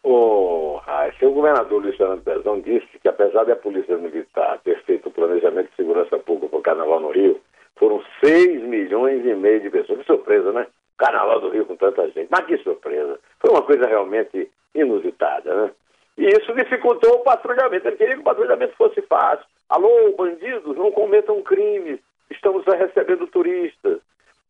Oh, 0.00 0.78
o 1.22 1.30
governador 1.32 1.82
Luiz 1.82 1.96
Fernando 1.96 2.22
Pezão 2.22 2.60
disse 2.60 2.93
apesar 3.14 3.44
da 3.44 3.56
Polícia 3.56 3.96
Militar 3.96 4.60
ter 4.64 4.82
feito 4.82 5.08
o 5.08 5.12
planejamento 5.12 5.70
de 5.70 5.76
segurança 5.76 6.18
pública 6.18 6.48
para 6.48 6.58
o 6.58 6.62
Carnaval 6.62 7.00
no 7.00 7.10
Rio, 7.10 7.40
foram 7.76 8.02
6 8.22 8.62
milhões 8.62 9.24
e 9.24 9.34
meio 9.34 9.60
de 9.60 9.70
pessoas. 9.70 10.00
Que 10.00 10.06
surpresa, 10.06 10.52
né? 10.52 10.66
Carnaval 10.98 11.40
do 11.40 11.50
Rio 11.50 11.64
com 11.64 11.76
tanta 11.76 12.08
gente. 12.10 12.28
Mas 12.30 12.46
que 12.46 12.58
surpresa. 12.58 13.18
Foi 13.40 13.50
uma 13.50 13.62
coisa 13.62 13.86
realmente 13.86 14.50
inusitada, 14.74 15.54
né? 15.54 15.70
E 16.18 16.26
isso 16.26 16.52
dificultou 16.54 17.14
o 17.14 17.24
patrulhamento. 17.24 17.88
Ele 17.88 17.96
queria 17.96 18.14
que 18.14 18.20
o 18.20 18.24
patrulhamento 18.24 18.76
fosse 18.76 19.00
fácil. 19.02 19.46
Alô, 19.68 20.12
bandidos, 20.16 20.76
não 20.76 20.92
cometam 20.92 21.42
crimes. 21.42 21.98
Estamos 22.30 22.64
recebendo 22.66 23.26
turistas. 23.26 24.00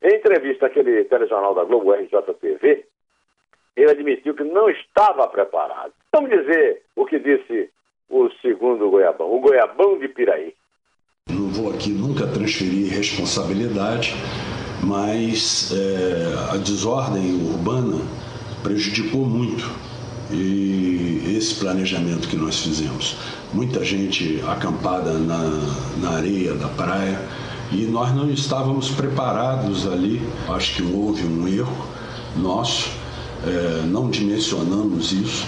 Em 0.03 0.17
entrevista 0.17 0.67
àquele 0.67 1.05
telejornal 1.05 1.55
da 1.55 1.65
Globo, 1.65 1.95
RJTV, 1.95 2.85
ele 3.77 3.91
admitiu 3.91 4.35
que 4.35 4.45
não 4.45 4.69
estava 4.69 5.27
preparado. 5.29 5.93
Vamos 6.13 6.31
dizer 6.31 6.83
o 6.95 7.07
que 7.07 7.19
disse 7.19 7.71
o 8.17 8.31
segundo 8.41 8.91
Goiabão, 8.91 9.35
o 9.35 9.41
Goiabão 9.41 9.99
de 9.99 10.09
Piraí. 10.09 10.55
Não 11.29 11.49
vou 11.49 11.71
aqui 11.71 11.91
nunca 11.91 12.27
transferir 12.27 12.93
responsabilidade 12.93 14.15
mas 14.85 15.73
é, 15.73 16.53
a 16.53 16.57
desordem 16.57 17.35
urbana 17.35 18.03
prejudicou 18.63 19.25
muito 19.25 19.71
e 20.31 21.35
esse 21.37 21.55
planejamento 21.57 22.29
que 22.29 22.37
nós 22.37 22.61
fizemos. 22.61 23.17
Muita 23.53 23.85
gente 23.85 24.43
acampada 24.49 25.13
na, 25.13 25.39
na 25.99 26.11
areia 26.11 26.55
da 26.55 26.69
praia 26.69 27.21
E 27.71 27.87
nós 27.87 28.15
não 28.15 28.31
estávamos 28.31 28.91
preparados 28.91 29.87
ali. 29.87 30.21
Acho 30.49 30.77
que 30.77 30.83
houve 30.83 31.25
um 31.27 31.47
erro 31.49 31.87
nosso, 32.37 32.91
é, 33.47 33.83
não 33.87 34.11
dimensionamos 34.11 35.13
isso. 35.13 35.47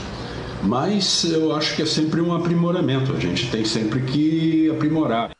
Mas 0.64 1.24
eu 1.32 1.54
acho 1.54 1.76
que 1.76 1.82
é 1.82 1.86
sempre 1.86 2.20
um 2.20 2.34
aprimoramento, 2.34 3.12
a 3.12 3.20
gente 3.20 3.50
tem 3.50 3.64
sempre 3.64 4.00
que 4.02 4.70
aprimorar. 4.70 5.30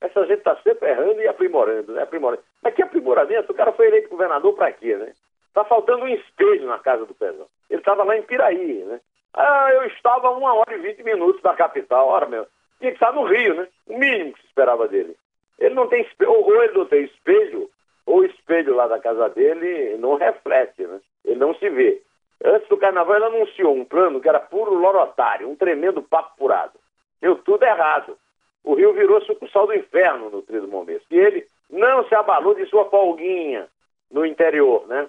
Essa 0.00 0.26
gente 0.26 0.38
está 0.38 0.56
sempre 0.62 0.90
errando 0.90 1.20
e 1.20 1.28
aprimorando, 1.28 1.92
né? 1.92 2.02
aprimorando. 2.02 2.42
Mas 2.62 2.74
que 2.74 2.82
aprimoramento? 2.82 3.52
O 3.52 3.54
cara 3.54 3.72
foi 3.72 3.86
eleito 3.86 4.08
governador 4.08 4.54
para 4.54 4.72
quê, 4.72 4.96
né? 4.96 5.12
Tá 5.52 5.64
faltando 5.64 6.04
um 6.04 6.08
espelho 6.08 6.66
na 6.66 6.78
casa 6.78 7.06
do 7.06 7.14
Pezão. 7.14 7.46
Ele 7.70 7.80
estava 7.80 8.04
lá 8.04 8.16
em 8.16 8.22
Piraí, 8.22 8.84
né? 8.84 9.00
Ah, 9.34 9.70
eu 9.72 9.84
estava 9.86 10.30
uma 10.30 10.54
hora 10.54 10.74
e 10.74 10.78
vinte 10.78 11.02
minutos 11.02 11.42
da 11.42 11.54
capital. 11.54 12.08
Ora, 12.08 12.26
meu, 12.26 12.46
tinha 12.78 12.90
que 12.90 12.96
estar 12.96 13.12
no 13.12 13.24
Rio, 13.24 13.54
né? 13.54 13.68
O 13.86 13.98
mínimo 13.98 14.32
que 14.32 14.40
se 14.40 14.46
esperava 14.46 14.86
dele. 14.86 15.16
Ele 15.58 15.74
não 15.74 15.88
tem 15.88 16.02
espelho, 16.02 16.30
ou 16.30 16.62
ele 16.62 16.74
não 16.74 16.86
tem 16.86 17.04
espelho, 17.04 17.70
ou 18.04 18.20
o 18.20 18.24
espelho 18.24 18.74
lá 18.74 18.86
da 18.86 18.98
casa 18.98 19.28
dele 19.30 19.96
não 19.98 20.16
reflete, 20.16 20.82
né? 20.86 21.00
Ele 21.24 21.40
não 21.40 21.54
se 21.54 21.68
vê. 21.70 22.02
Antes 22.46 22.68
do 22.68 22.76
carnaval, 22.76 23.16
ele 23.16 23.24
anunciou 23.24 23.74
um 23.74 23.84
plano 23.84 24.20
que 24.20 24.28
era 24.28 24.38
puro 24.38 24.72
lorotário, 24.72 25.50
um 25.50 25.56
tremendo 25.56 26.00
papo 26.00 26.36
furado. 26.38 26.78
Deu 27.20 27.34
tudo 27.38 27.64
errado. 27.64 28.16
O 28.62 28.74
Rio 28.74 28.92
virou 28.92 29.20
sucursal 29.22 29.66
do 29.66 29.74
inferno 29.74 30.30
no 30.30 30.42
Trio 30.42 30.62
do. 30.62 30.86
E 31.10 31.18
ele 31.18 31.44
não 31.68 32.06
se 32.06 32.14
abalou 32.14 32.54
de 32.54 32.64
sua 32.66 32.84
folguinha 32.88 33.66
no 34.12 34.24
interior, 34.24 34.86
né? 34.86 35.08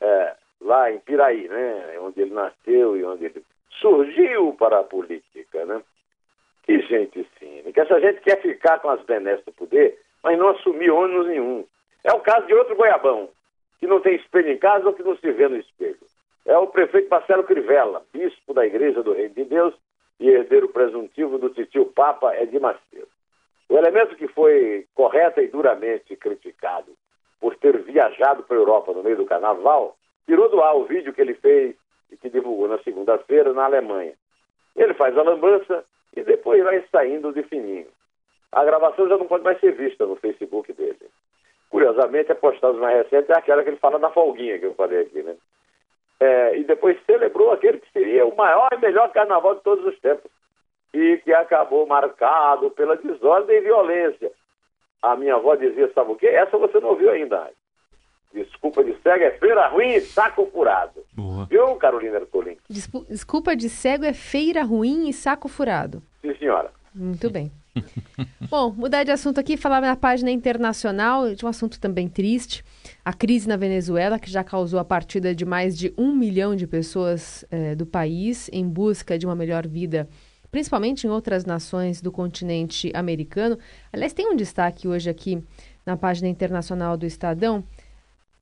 É, 0.00 0.36
lá 0.60 0.92
em 0.92 1.00
Piraí, 1.00 1.48
né? 1.48 1.98
Onde 2.00 2.22
ele 2.22 2.32
nasceu 2.32 2.96
e 2.96 3.04
onde 3.04 3.24
ele 3.24 3.42
surgiu 3.80 4.52
para 4.52 4.78
a 4.78 4.84
política, 4.84 5.64
né? 5.64 5.82
Que 6.62 6.80
gente 6.82 7.28
cínica. 7.36 7.82
Essa 7.82 8.00
gente 8.00 8.20
quer 8.20 8.40
ficar 8.40 8.78
com 8.78 8.90
as 8.90 9.02
benesses 9.02 9.44
do 9.44 9.52
poder, 9.52 9.98
mas 10.22 10.38
não 10.38 10.50
assumir 10.50 10.90
ônus 10.92 11.26
nenhum. 11.26 11.64
É 12.04 12.12
o 12.12 12.20
caso 12.20 12.46
de 12.46 12.54
outro 12.54 12.76
goiabão, 12.76 13.28
que 13.80 13.88
não 13.88 13.98
tem 13.98 14.14
espelho 14.14 14.52
em 14.52 14.58
casa 14.58 14.86
ou 14.86 14.94
que 14.94 15.02
não 15.02 15.16
se 15.16 15.32
vê 15.32 15.48
no 15.48 15.56
espelho. 15.56 15.98
É 16.46 16.56
o 16.56 16.68
prefeito 16.68 17.10
Marcelo 17.10 17.42
Crivella, 17.42 18.04
bispo 18.12 18.54
da 18.54 18.64
Igreja 18.64 19.02
do 19.02 19.12
Reino 19.12 19.34
de 19.34 19.44
Deus 19.44 19.74
e 20.20 20.28
herdeiro 20.28 20.68
presuntivo 20.68 21.38
do 21.38 21.50
titio 21.50 21.86
Papa 21.86 22.36
Edir 22.40 22.60
Macedo. 22.60 23.08
O 23.68 23.76
elemento 23.76 24.14
que 24.14 24.28
foi 24.28 24.86
correta 24.94 25.42
e 25.42 25.48
duramente 25.48 26.14
criticado 26.14 26.92
por 27.40 27.56
ter 27.56 27.76
viajado 27.82 28.44
para 28.44 28.56
a 28.56 28.60
Europa 28.60 28.92
no 28.92 29.02
meio 29.02 29.16
do 29.16 29.26
carnaval, 29.26 29.96
tirou 30.24 30.48
do 30.48 30.62
ar 30.62 30.76
o 30.76 30.84
vídeo 30.84 31.12
que 31.12 31.20
ele 31.20 31.34
fez 31.34 31.74
e 32.12 32.16
que 32.16 32.30
divulgou 32.30 32.68
na 32.68 32.78
segunda-feira 32.78 33.52
na 33.52 33.64
Alemanha. 33.64 34.12
Ele 34.76 34.94
faz 34.94 35.18
a 35.18 35.22
lambança 35.22 35.84
e 36.16 36.22
depois 36.22 36.62
vai 36.62 36.82
saindo 36.92 37.32
de 37.32 37.42
fininho. 37.42 37.88
A 38.52 38.64
gravação 38.64 39.08
já 39.08 39.18
não 39.18 39.26
pode 39.26 39.42
mais 39.42 39.58
ser 39.58 39.72
vista 39.72 40.06
no 40.06 40.14
Facebook 40.14 40.72
dele. 40.72 40.96
Curiosamente, 41.68 42.30
a 42.30 42.36
postagem 42.36 42.80
mais 42.80 42.98
recente 42.98 43.32
é 43.32 43.36
aquela 43.36 43.64
que 43.64 43.70
ele 43.70 43.78
fala 43.78 43.98
da 43.98 44.10
folguinha 44.10 44.58
que 44.60 44.66
eu 44.66 44.74
falei 44.74 45.00
aqui, 45.00 45.22
né? 45.24 45.36
É, 46.18 46.58
e 46.58 46.64
depois 46.64 46.96
celebrou 47.04 47.52
aquele 47.52 47.78
que 47.78 47.92
seria 47.92 48.26
o 48.26 48.34
maior 48.34 48.68
e 48.72 48.78
melhor 48.78 49.12
carnaval 49.12 49.56
de 49.56 49.62
todos 49.62 49.84
os 49.84 49.98
tempos. 50.00 50.30
E 50.94 51.18
que 51.18 51.32
acabou 51.32 51.86
marcado 51.86 52.70
pela 52.70 52.96
desordem 52.96 53.58
e 53.58 53.60
violência. 53.60 54.32
A 55.02 55.14
minha 55.14 55.34
avó 55.34 55.54
dizia, 55.54 55.90
sabe 55.94 56.12
o 56.12 56.16
quê? 56.16 56.26
Essa 56.26 56.56
você 56.56 56.80
não 56.80 56.90
ouviu 56.90 57.10
ainda. 57.10 57.50
Desculpa 58.32 58.82
de 58.82 58.94
cego 59.02 59.24
é 59.24 59.30
feira 59.32 59.68
ruim 59.68 59.94
e 59.94 60.00
saco 60.00 60.46
furado. 60.52 61.04
Boa. 61.12 61.46
Viu, 61.46 61.76
Carolina 61.76 62.16
Ercolim? 62.16 62.56
Desculpa 62.68 63.56
de 63.56 63.68
cego 63.68 64.04
é 64.04 64.12
feira 64.12 64.62
ruim 64.62 65.08
e 65.08 65.12
saco 65.12 65.48
furado. 65.48 66.02
Sim, 66.20 66.34
senhora. 66.36 66.70
Muito 66.94 67.30
bem. 67.30 67.50
Bom, 68.48 68.72
mudar 68.72 69.02
de 69.02 69.10
assunto 69.10 69.40
aqui, 69.40 69.56
falar 69.56 69.80
na 69.80 69.96
página 69.96 70.30
internacional 70.30 71.34
de 71.34 71.44
um 71.44 71.48
assunto 71.48 71.80
também 71.80 72.08
triste. 72.08 72.62
A 73.04 73.12
crise 73.12 73.48
na 73.48 73.56
Venezuela, 73.56 74.18
que 74.18 74.30
já 74.30 74.44
causou 74.44 74.78
a 74.78 74.84
partida 74.84 75.34
de 75.34 75.44
mais 75.44 75.76
de 75.76 75.92
um 75.98 76.14
milhão 76.14 76.54
de 76.54 76.66
pessoas 76.66 77.44
eh, 77.50 77.74
do 77.74 77.84
país 77.84 78.48
em 78.52 78.68
busca 78.68 79.18
de 79.18 79.26
uma 79.26 79.34
melhor 79.34 79.66
vida, 79.66 80.08
principalmente 80.50 81.06
em 81.06 81.10
outras 81.10 81.44
nações 81.44 82.00
do 82.00 82.12
continente 82.12 82.92
americano. 82.94 83.58
Aliás, 83.92 84.12
tem 84.12 84.28
um 84.28 84.36
destaque 84.36 84.86
hoje 84.86 85.10
aqui 85.10 85.42
na 85.84 85.96
página 85.96 86.28
internacional 86.28 86.96
do 86.96 87.04
Estadão 87.04 87.64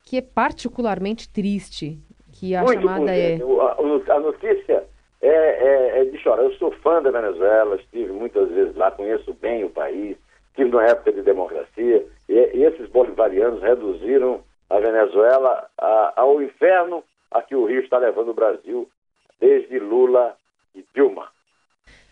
que 0.05 0.19
é 0.19 0.21
particularmente 0.21 1.29
triste, 1.31 1.99
que 2.31 2.55
a 2.55 2.63
Muito 2.63 2.83
chamada 2.83 3.17
é... 3.17 3.37
A 3.37 4.21
notícia 4.21 4.85
é, 5.25 5.29
é, 5.29 6.01
é, 6.01 6.05
de 6.05 6.19
chorar. 6.19 6.43
Eu 6.43 6.53
sou 6.55 6.71
fã 6.71 7.03
da 7.03 7.11
Venezuela, 7.11 7.77
estive 7.77 8.13
muitas 8.13 8.51
vezes 8.51 8.77
lá, 8.77 8.91
conheço 8.91 9.33
bem 9.41 9.65
o 9.65 9.71
país, 9.71 10.19
estive 10.51 10.71
numa 10.71 10.85
época 10.85 11.13
de 11.13 11.23
democracia, 11.23 12.07
e, 12.29 12.33
e 12.33 12.63
esses 12.63 12.89
bolivarianos 12.91 13.63
reduziram 13.63 14.43
a 14.69 14.79
Venezuela 14.79 15.67
a, 15.79 16.13
ao 16.17 16.43
inferno 16.43 17.03
a 17.31 17.41
que 17.41 17.57
o 17.57 17.65
Rio 17.65 17.81
está 17.81 17.97
levando 17.97 18.29
o 18.29 18.35
Brasil 18.35 18.87
desde 19.41 19.79
Lula 19.79 20.37
e 20.75 20.85
Dilma. 20.95 21.27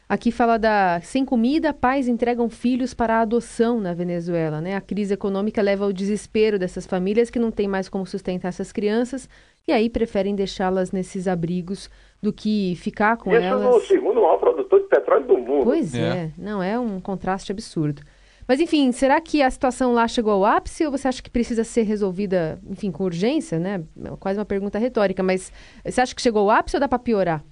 Aqui 0.08 0.32
fala 0.32 0.58
da 0.58 1.00
sem 1.00 1.24
comida, 1.24 1.72
pais 1.72 2.08
entregam 2.08 2.48
filhos 2.50 2.92
para 2.92 3.16
a 3.16 3.20
adoção 3.20 3.80
na 3.80 3.94
Venezuela, 3.94 4.60
né? 4.60 4.74
A 4.76 4.80
crise 4.80 5.14
econômica 5.14 5.62
leva 5.62 5.84
ao 5.84 5.92
desespero 5.92 6.58
dessas 6.58 6.86
famílias 6.86 7.30
que 7.30 7.38
não 7.38 7.50
têm 7.50 7.68
mais 7.68 7.88
como 7.88 8.04
sustentar 8.04 8.48
essas 8.48 8.72
crianças 8.72 9.28
e 9.66 9.72
aí 9.72 9.88
preferem 9.88 10.34
deixá-las 10.34 10.92
nesses 10.92 11.26
abrigos 11.28 11.88
do 12.22 12.32
que 12.32 12.76
ficar 12.76 13.16
com 13.16 13.30
Isso 13.32 13.42
elas. 13.42 13.62
Isso 13.62 13.74
no 13.74 13.80
segundo 13.80 14.22
maior 14.22 14.38
produtor 14.38 14.80
de 14.80 14.86
petróleo 14.86 15.26
do 15.26 15.38
mundo. 15.38 15.64
Pois 15.64 15.94
é. 15.94 15.98
é, 15.98 16.30
não 16.38 16.62
é 16.62 16.78
um 16.78 17.00
contraste 17.00 17.50
absurdo. 17.50 18.02
Mas 18.46 18.60
enfim, 18.60 18.90
será 18.92 19.20
que 19.20 19.42
a 19.42 19.50
situação 19.50 19.92
lá 19.92 20.06
chegou 20.06 20.32
ao 20.32 20.44
ápice 20.44 20.84
ou 20.84 20.92
você 20.92 21.08
acha 21.08 21.22
que 21.22 21.30
precisa 21.30 21.64
ser 21.64 21.82
resolvida, 21.82 22.60
enfim, 22.68 22.90
com 22.90 23.04
urgência, 23.04 23.58
né? 23.58 23.84
É 24.04 24.16
quase 24.18 24.38
uma 24.38 24.44
pergunta 24.44 24.78
retórica, 24.78 25.22
mas 25.22 25.52
você 25.84 26.00
acha 26.00 26.14
que 26.14 26.22
chegou 26.22 26.42
ao 26.42 26.50
ápice 26.58 26.76
ou 26.76 26.80
dá 26.80 26.88
para 26.88 26.98
piorar? 26.98 27.42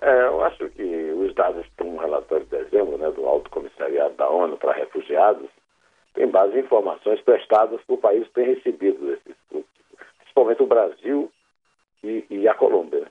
É, 0.00 0.26
eu 0.26 0.42
acho 0.44 0.68
que 0.70 1.12
os 1.12 1.34
dados 1.34 1.66
para 1.76 1.86
um 1.86 1.98
relatório 1.98 2.46
de 2.46 2.50
dezembro 2.50 2.96
né, 2.96 3.10
do 3.10 3.26
Alto 3.26 3.50
Comissariado 3.50 4.14
da 4.14 4.28
ONU 4.28 4.56
para 4.56 4.72
Refugiados 4.72 5.48
têm 6.14 6.26
base 6.26 6.56
em 6.56 6.60
informações 6.60 7.20
prestadas 7.20 7.80
por 7.86 7.98
países 7.98 8.26
que 8.28 8.34
têm 8.34 8.54
recebido 8.54 9.12
esses 9.12 9.36
principalmente 10.18 10.62
o 10.62 10.66
Brasil 10.66 11.30
e, 12.02 12.24
e 12.30 12.48
a 12.48 12.54
Colômbia. 12.54 13.06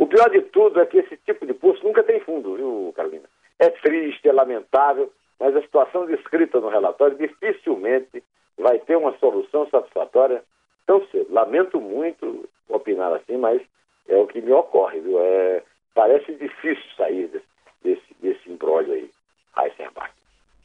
O 0.00 0.06
pior 0.06 0.30
de 0.30 0.40
tudo 0.40 0.80
é 0.80 0.86
que 0.86 0.96
esse 0.96 1.14
tipo 1.18 1.44
de 1.44 1.52
poço 1.52 1.84
nunca 1.84 2.02
tem 2.02 2.20
fundo, 2.20 2.56
viu, 2.56 2.90
Carolina? 2.96 3.28
É 3.58 3.68
triste, 3.68 4.26
é 4.26 4.32
lamentável, 4.32 5.12
mas 5.38 5.54
a 5.54 5.60
situação 5.60 6.06
descrita 6.06 6.58
no 6.58 6.70
relatório 6.70 7.18
dificilmente 7.18 8.24
vai 8.56 8.78
ter 8.78 8.96
uma 8.96 9.14
solução 9.18 9.68
satisfatória 9.68 10.42
tão 10.86 11.06
cedo. 11.08 11.26
Lamento 11.28 11.78
muito 11.78 12.48
opinar 12.70 13.12
assim, 13.12 13.36
mas 13.36 13.60
é 14.08 14.16
o 14.16 14.26
que 14.26 14.40
me 14.40 14.50
ocorre, 14.52 15.00
viu? 15.00 15.20
É, 15.20 15.62
parece 15.94 16.32
difícil 16.32 16.90
sair 16.96 17.26
desse, 17.28 17.46
desse, 17.82 18.14
desse 18.22 18.50
embrólio 18.50 18.94
aí, 18.94 19.10
Heisenbach. 19.58 20.14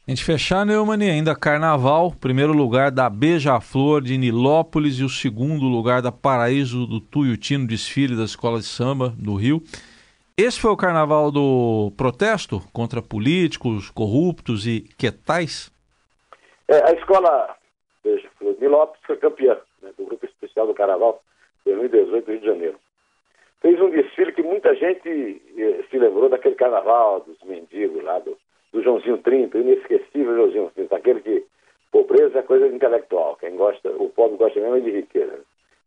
A 0.08 0.12
gente 0.12 0.24
fechar, 0.24 0.64
Neumann, 0.64 1.02
ainda 1.10 1.34
Carnaval, 1.34 2.12
primeiro 2.20 2.52
lugar 2.52 2.92
da 2.92 3.10
Beija-Flor 3.10 4.00
de 4.00 4.16
Nilópolis 4.16 5.00
e 5.00 5.02
o 5.02 5.08
segundo 5.08 5.64
lugar 5.64 6.00
da 6.00 6.12
Paraíso 6.12 6.86
do 6.86 7.00
Tuiuti 7.00 7.56
no 7.56 7.66
desfile 7.66 8.16
da 8.16 8.22
Escola 8.22 8.60
de 8.60 8.66
Samba 8.66 9.12
do 9.18 9.34
Rio. 9.34 9.60
Esse 10.38 10.60
foi 10.60 10.70
o 10.70 10.76
carnaval 10.76 11.32
do 11.32 11.90
protesto 11.96 12.60
contra 12.72 13.02
políticos, 13.02 13.90
corruptos 13.90 14.64
e 14.64 14.82
quetais? 14.96 15.72
É, 16.68 16.88
a 16.88 16.92
escola 16.92 17.56
Beija-Flor 18.04 18.54
de 18.54 18.60
Nilópolis 18.60 19.02
foi 19.04 19.16
campeã 19.16 19.58
né, 19.82 19.90
do 19.98 20.04
grupo 20.04 20.24
especial 20.24 20.68
do 20.68 20.74
carnaval 20.74 21.20
2018 21.64 22.30
Rio 22.30 22.40
de 22.40 22.46
Janeiro 22.46 22.78
fez 23.60 23.80
um 23.80 23.90
desfile 23.90 24.32
que 24.32 24.42
muita 24.42 24.72
gente 24.76 25.42
eh, 25.58 25.84
se 25.90 25.98
lembrou 25.98 26.28
daquele 26.28 26.54
carnaval 26.54 27.20
dos 27.20 27.36
mendigos 27.42 28.04
lá, 28.04 28.20
do, 28.20 28.38
do 28.76 28.82
Joãozinho 28.82 29.16
30, 29.18 29.56
inesquecível 29.56 30.36
Joãozinho 30.36 30.70
30, 30.74 30.96
aquele 30.96 31.20
que 31.22 31.46
pobreza 31.90 32.40
é 32.40 32.42
coisa 32.42 32.66
intelectual, 32.66 33.36
quem 33.36 33.56
gosta, 33.56 33.90
o 33.90 34.10
pobre 34.10 34.36
gosta 34.36 34.60
mesmo 34.60 34.82
de 34.82 34.90
riqueza. 34.90 35.40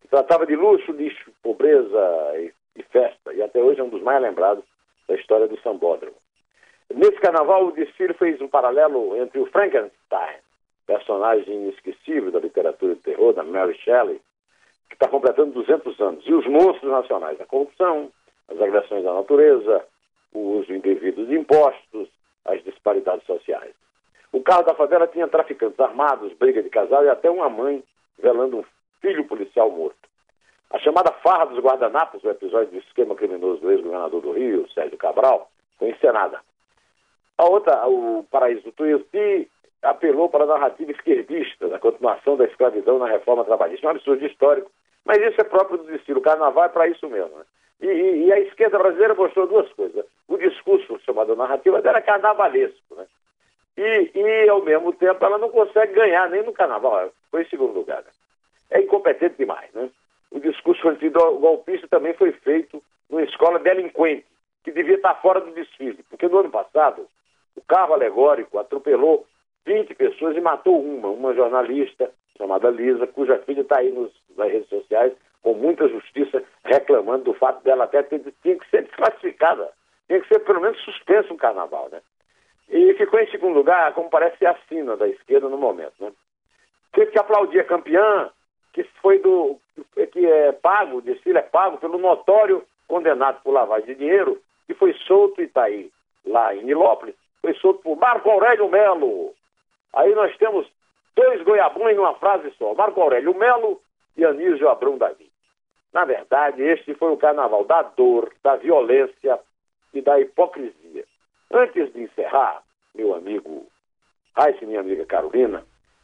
Tratava 0.10 0.48
de 0.48 0.56
luxo, 0.56 0.92
lixo, 0.92 1.32
pobreza 1.44 2.34
e, 2.38 2.52
e 2.76 2.84
festa, 2.84 3.32
e 3.32 3.44
até 3.44 3.62
hoje 3.62 3.80
é 3.80 3.84
um 3.84 3.90
dos 3.90 4.02
mais 4.02 4.20
lembrados 4.24 4.64
da 5.08 5.14
história 5.14 5.48
do 5.48 5.60
Sambódromo. 5.62 6.16
Nesse 6.92 7.20
carnaval, 7.20 7.68
o 7.68 7.72
desfile 7.72 8.16
fez 8.16 8.42
um 8.42 8.48
paralelo 8.48 9.16
entre 9.18 9.40
o 9.40 9.46
Frankenstein, 9.46 10.38
personagem 10.88 11.66
inesquecível 11.66 12.32
da 12.32 12.40
literatura 12.40 12.96
de 12.96 13.02
terror, 13.02 13.34
da 13.34 13.44
Mary 13.44 13.78
Shelley, 13.84 14.20
que 14.90 14.96
está 14.96 15.08
completando 15.08 15.52
200 15.52 16.00
anos. 16.00 16.26
E 16.26 16.34
os 16.34 16.48
monstros 16.48 16.92
nacionais, 16.92 17.40
a 17.40 17.46
corrupção, 17.46 18.12
as 18.48 18.60
agressões 18.60 19.06
à 19.06 19.14
natureza, 19.14 19.86
o 20.34 20.40
uso 20.58 20.74
indevido 20.74 21.28
de 21.28 21.36
impostos, 21.36 22.10
as 22.50 22.64
disparidades 22.64 23.26
sociais. 23.26 23.74
O 24.32 24.42
carro 24.42 24.64
da 24.64 24.76
favela 24.76 25.08
tinha 25.08 25.28
traficantes 25.28 25.80
armados, 25.80 26.34
briga 26.34 26.62
de 26.62 26.70
casal 26.70 27.04
e 27.04 27.10
até 27.10 27.30
uma 27.30 27.50
mãe 27.50 27.84
velando 28.20 28.60
um 28.60 28.64
filho 29.02 29.26
policial 29.26 29.72
morto. 29.72 29.98
A 30.72 30.78
chamada 30.80 31.12
farra 31.24 31.46
dos 31.46 31.64
guardanapos, 31.64 32.24
o 32.24 32.30
episódio 32.30 32.72
do 32.72 32.78
esquema 32.78 33.16
criminoso 33.16 33.60
do 33.60 33.72
ex-governador 33.72 34.22
do 34.22 34.32
Rio, 34.32 34.70
Sérgio 34.72 34.98
Cabral, 34.98 35.50
foi 35.80 35.90
encenada. 35.90 36.40
A 37.38 37.46
outra, 37.46 37.88
o 37.88 38.24
Paraíso 38.30 38.64
do 38.64 38.72
Tuiuti, 38.74 39.50
apelou 39.82 40.30
para 40.30 40.44
a 40.44 40.48
narrativa 40.48 40.92
esquerdista 40.92 41.68
da 41.68 41.80
continuação 41.80 42.38
da 42.38 42.46
escravidão 42.46 43.00
na 43.00 43.08
reforma 43.08 43.46
trabalhista. 43.46 43.88
É 43.88 43.90
um 43.90 43.92
absurdo 43.94 44.26
histórico, 44.26 44.70
mas 45.06 45.18
isso 45.18 45.40
é 45.40 45.44
próprio 45.44 45.78
do 45.78 45.86
destino. 45.86 46.20
O 46.20 46.24
carnaval 46.24 46.66
é 46.66 46.70
para 46.70 46.88
isso 46.88 47.08
mesmo. 47.10 47.36
Né? 47.36 47.46
E, 47.82 47.88
e, 47.88 48.34
a 48.34 48.40
esquerda 48.40 48.78
brasileira 48.78 49.16
mostrou 49.16 49.48
duas 49.48 49.72
coisas. 49.74 50.06
O 50.28 50.38
discurso 50.38 51.00
chamado 51.06 51.36
narrativa 51.36 51.82
dela 51.82 52.00
é 52.00 52.02
carnavalesco. 52.02 52.96
Né? 52.96 53.06
E, 53.78 54.12
e, 54.16 54.50
ao 54.50 54.62
mesmo 54.64 54.92
tempo, 54.94 55.24
ela 55.24 55.38
não 55.38 55.50
consegue 55.50 55.94
ganhar 55.94 56.30
nem 56.30 56.44
no 56.44 56.52
carnaval. 56.52 57.12
Foi 57.32 57.44
em 57.44 57.50
segundo 57.50 57.74
lugar. 57.74 58.04
Né? 58.04 58.12
É 58.72 58.82
incompetente 58.82 59.36
demais. 59.38 59.72
Né? 59.74 59.90
O 60.32 60.40
discurso 60.40 60.84
golpista 61.40 61.88
também 61.88 62.14
foi 62.14 62.32
feito 62.34 62.84
numa 63.10 63.24
escola 63.24 63.60
delinquente, 63.60 64.26
que 64.64 64.72
devia 64.72 64.96
estar 64.96 65.16
fora 65.16 65.40
do 65.40 65.52
desfile. 65.52 66.04
Porque 66.10 66.28
no 66.28 66.40
ano 66.40 66.52
passado, 66.52 67.08
o 67.56 67.62
carro 67.62 67.94
alegórico 67.94 68.60
atropelou 68.60 69.26
20 69.66 69.96
pessoas 69.96 70.36
e 70.36 70.42
matou 70.42 70.80
uma, 70.84 71.08
uma 71.08 71.34
jornalista 71.34 72.12
chamada 72.38 72.70
Lisa, 72.70 73.08
cuja 73.08 73.40
filha 73.40 73.62
está 73.62 73.80
aí 73.80 73.92
nos, 73.92 74.12
nas 74.38 74.52
redes 74.52 74.70
sociais 74.70 75.14
com 75.42 75.54
muita 75.54 75.88
justiça 75.88 76.44
reclamando 76.64 77.26
do 77.26 77.34
fato 77.34 77.64
dela 77.64 77.86
até 77.86 78.04
ter, 78.04 78.22
tinha 78.42 78.58
que 78.58 78.70
ser 78.70 78.84
desclassificada, 78.84 79.70
tinha 80.08 80.20
que 80.20 80.28
ser 80.28 80.40
pelo 80.40 80.62
menos 80.62 80.80
suspenso 80.82 81.34
o 81.34 81.38
carnaval, 81.38 81.90
né? 81.92 82.02
E 82.70 82.94
ficou 82.94 83.20
em 83.20 83.30
segundo 83.32 83.56
lugar, 83.56 83.94
como 83.94 84.10
parece 84.10 84.46
a 84.46 84.56
sina 84.68 84.96
da 84.96 85.08
esquerda 85.08 85.50
no 85.50 85.58
momento, 85.58 85.94
né? 86.00 86.12
Teve 86.92 87.12
que 87.12 87.20
aplaudir 87.20 87.60
a 87.60 87.66
campeã, 87.66 88.30
que 88.74 88.84
foi 89.02 89.20
do. 89.20 89.58
que 90.12 90.26
é 90.26 90.52
pago, 90.52 90.98
o 90.98 91.02
desfile 91.02 91.38
é 91.38 91.44
pago 91.44 91.78
pelo 91.78 91.98
notório 91.98 92.64
condenado 92.88 93.42
por 93.44 93.52
lavagem 93.52 93.88
de 93.88 93.96
dinheiro, 93.96 94.42
que 94.68 94.74
foi 94.74 94.94
solto 95.08 95.42
e 95.42 95.46
está 95.46 95.64
aí, 95.64 95.92
lá 96.26 96.54
em 96.56 96.64
Nilópolis, 96.64 97.16
foi 97.42 97.54
solto 97.56 97.82
por 97.82 97.98
Marco 97.98 98.30
Aurélio 98.30 98.70
Melo. 98.70 99.34
Aí 99.94 100.14
nós 100.14 100.36
temos 100.38 100.68
dois 101.16 101.42
goiabões 101.44 101.96
numa 101.96 102.16
frase 102.16 102.52
só, 102.58 102.74
Marco 102.74 103.02
Aurélio 103.02 103.36
Melo 103.36 103.80
e 104.18 104.26
Anísio 104.26 104.70
Abrão 104.70 104.98
Davi. 104.98 105.29
Na 105.94 106.06
verdade, 106.06 106.62
este 106.62 106.94
foi 106.94 107.12
o 107.12 107.18
carnaval 107.18 107.66
da 107.66 107.82
dor, 107.82 108.32
da 108.44 108.56
violência 108.56 109.40
e 109.94 110.02
da 110.02 110.20
hipocrisia. 110.20 111.04
Antes 111.52 111.92
de 111.94 112.04
encerrar, 112.04 112.62
meu 112.94 113.16
amigo 113.16 113.66
Raíssa 114.36 114.64
e 114.64 114.68
minha 114.68 114.80
amiga 114.80 115.06
Carolina, 115.06 115.64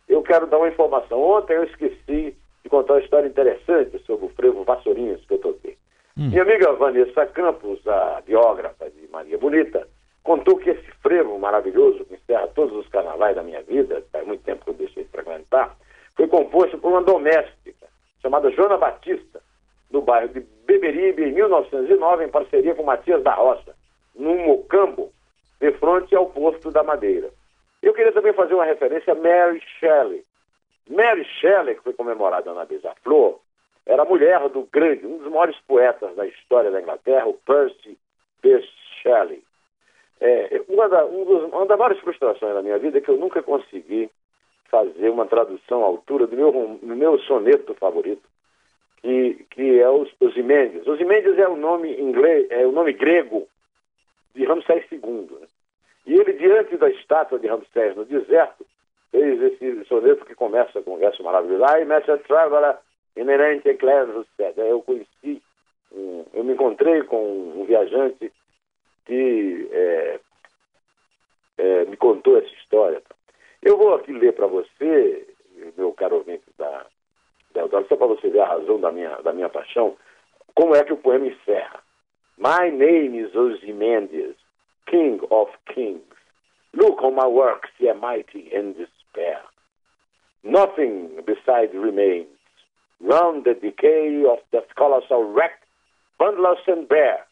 eu 0.09 0.21
quero 0.23 0.47
dar 0.47 0.57
uma 0.57 0.69
informação. 0.69 1.21
Ontem 1.21 1.55
eu 1.55 1.63
esqueci 1.65 2.35
de 2.63 2.69
contar 2.69 2.93
uma 2.93 3.01
história 3.01 3.27
interessante 3.27 3.99
sobre 4.05 4.25
o 4.25 4.29
frevo 4.29 4.63
Vassourinhas 4.63 5.23
que 5.25 5.33
eu 5.35 5.39
toquei. 5.39 5.77
Hum. 6.17 6.29
Minha 6.29 6.41
amiga 6.41 6.73
Vanessa 6.73 7.25
Campos, 7.27 7.85
a 7.87 8.21
biógrafa 8.25 8.89
de 8.89 9.07
Maria 9.09 9.37
Bonita, 9.37 9.87
contou 10.23 10.57
que 10.57 10.71
esse 10.71 10.91
frevo 11.03 11.37
maravilhoso, 11.37 12.03
que 12.05 12.15
encerra 12.15 12.47
todos 12.47 12.75
os 12.75 12.87
carnavais 12.87 13.35
da 13.35 13.43
minha 13.43 13.61
vida, 13.61 14.03
faz 14.11 14.25
muito 14.25 14.43
tempo 14.43 14.65
que 14.65 14.71
eu 14.71 14.75
deixei 14.75 15.03
de 15.03 15.09
frequentar, 15.09 15.77
foi 16.15 16.27
composto 16.27 16.77
por 16.79 16.91
uma 16.91 17.03
doméstica 17.03 17.85
chamada 18.21 18.49
Joana 18.51 18.77
Batista, 18.77 19.41
no 19.95 20.01
bairro 20.01 20.27
de 20.27 20.41
Beberibe, 20.65 21.23
em 21.23 21.31
1909, 21.31 22.25
em 22.25 22.29
parceria 22.29 22.75
com 22.75 22.83
Matias 22.83 23.23
da 23.23 23.33
Roça, 23.33 23.73
num 24.13 24.45
mocambo, 24.45 25.11
de 25.59 25.71
frente 25.71 26.13
ao 26.13 26.27
posto 26.27 26.69
da 26.69 26.83
Madeira. 26.83 27.29
Eu 27.81 27.93
queria 27.93 28.11
também 28.11 28.33
fazer 28.33 28.53
uma 28.53 28.65
referência 28.65 29.13
a 29.13 29.15
Mary 29.15 29.61
Shelley. 29.79 30.23
Mary 30.89 31.23
Shelley, 31.39 31.75
que 31.75 31.83
foi 31.83 31.93
comemorada 31.93 32.53
na 32.53 32.65
Beija-Flor, 32.65 33.39
era 33.85 34.03
mulher 34.03 34.49
do 34.49 34.63
grande, 34.63 35.05
um 35.05 35.17
dos 35.17 35.31
maiores 35.31 35.57
poetas 35.67 36.13
da 36.15 36.27
história 36.27 36.71
da 36.71 36.81
Inglaterra, 36.81 37.27
o 37.27 37.33
Percy 37.33 37.97
Bysshe 38.41 38.67
Shelley. 39.01 39.43
É, 40.19 40.61
uma, 40.67 40.89
da, 40.89 41.05
um 41.05 41.23
dos, 41.23 41.43
uma 41.53 41.65
das 41.65 41.77
várias 41.77 41.99
frustrações 41.99 42.53
da 42.53 42.61
minha 42.61 42.77
vida 42.79 42.97
é 42.97 43.01
que 43.01 43.09
eu 43.09 43.17
nunca 43.17 43.41
consegui 43.41 44.09
fazer 44.69 45.09
uma 45.09 45.25
tradução 45.25 45.83
à 45.83 45.85
altura 45.85 46.27
do 46.27 46.35
meu, 46.35 46.51
do 46.51 46.95
meu 46.95 47.19
soneto 47.19 47.73
favorito, 47.75 48.23
que, 49.05 49.45
que 49.51 49.79
é 49.79 49.87
os, 49.87 50.11
os 50.19 50.35
Imendes. 50.35 50.87
Os 50.87 50.99
Imendes 50.99 51.37
é 51.37 51.47
o 51.47 51.55
nome 51.55 51.95
inglês, 52.01 52.47
é 52.49 52.65
o 52.65 52.71
nome 52.71 52.93
grego 52.93 53.47
de 54.33 54.43
Ramsés 54.45 54.83
II. 54.91 55.29
Né? 55.29 55.47
E 56.07 56.15
ele, 56.15 56.33
diante 56.33 56.75
da 56.77 56.89
estátua 56.89 57.37
de 57.37 57.47
Ramsés 57.47 57.95
no 57.95 58.03
deserto, 58.03 58.65
fez 59.11 59.39
esse 59.43 59.85
soneto 59.85 60.25
que 60.25 60.33
começa 60.33 60.81
com 60.81 60.95
um 60.95 60.97
verso 60.97 61.21
maravilhoso. 61.23 61.63
I 61.63 61.85
met 61.85 62.09
a 62.09 62.17
traveler 62.17 62.77
inerente 63.15 63.69
eclairus 63.69 64.25
Eu 64.57 64.81
conheci, 64.81 65.41
eu 65.91 66.43
me 66.43 66.53
encontrei 66.53 67.03
com 67.03 67.53
um 67.55 67.63
viajante 67.63 68.33
que 69.05 69.69
é, 69.71 70.19
é, 71.59 71.85
me 71.85 71.95
contou 71.95 72.39
essa 72.39 72.53
história. 72.55 73.03
Eu 73.61 73.77
vou 73.77 73.93
aqui 73.93 74.11
ler 74.11 74.33
para 74.33 74.47
você, 74.47 75.27
meu 75.77 75.93
caro 75.93 76.15
ouvinte 76.15 76.43
da, 76.57 76.87
da 77.55 77.61
Eudoro, 77.61 77.87
só 77.87 77.95
para 77.95 78.07
você 78.07 78.29
ver 78.29 78.41
a 78.41 78.45
razão 78.47 78.79
da 78.79 78.91
minha, 78.91 79.15
da 79.23 79.33
minha 79.33 79.49
paixão, 79.49 79.95
como 80.53 80.75
é 80.75 80.83
que 80.83 80.93
o 80.93 80.97
poema 80.97 81.27
encerra. 81.27 81.79
My 82.37 82.69
name 82.69 83.17
is 83.17 83.33
Ozymandias, 83.33 84.35
King 84.87 85.19
of 85.29 85.51
Kings. 85.73 86.03
Look 86.73 87.01
on 87.01 87.15
my 87.15 87.27
works, 87.27 87.69
ye 87.79 87.91
mighty 87.93 88.49
in 88.53 88.73
despair. 88.73 89.41
Nothing 90.43 91.21
beside 91.25 91.73
remains. 91.73 92.27
Round 92.99 93.45
the 93.45 93.53
decay 93.53 94.23
of 94.29 94.39
the 94.51 94.63
colossal 94.75 95.23
wreck, 95.23 95.61
bundless 96.19 96.59
and 96.67 96.87
bare, 96.87 97.25